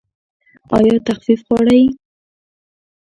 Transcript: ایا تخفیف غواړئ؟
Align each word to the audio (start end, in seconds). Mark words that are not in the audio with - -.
ایا 0.75 0.95
تخفیف 1.07 1.39
غواړئ؟ 1.47 1.83